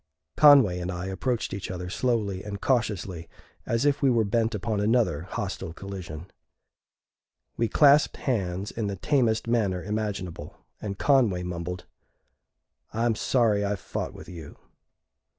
Conway 0.35 0.79
and 0.79 0.91
I 0.91 1.05
approached 1.05 1.53
each 1.53 1.69
other 1.69 1.87
slowly 1.87 2.43
and 2.43 2.59
cautiously, 2.59 3.29
as 3.67 3.85
if 3.85 4.01
we 4.01 4.09
were 4.09 4.23
bent 4.23 4.55
upon 4.55 4.79
another 4.81 5.27
hostile 5.29 5.73
collision. 5.73 6.25
We 7.55 7.67
clasped 7.67 8.17
hands 8.17 8.71
in 8.71 8.87
the 8.87 8.95
tamest 8.95 9.45
manner 9.47 9.83
imaginable, 9.83 10.57
and 10.81 10.97
Conway 10.97 11.43
mumbled, 11.43 11.85
"I'm 12.91 13.13
sorry 13.13 13.63
I 13.63 13.75
fought 13.75 14.15
with 14.15 14.27
you." 14.27 14.57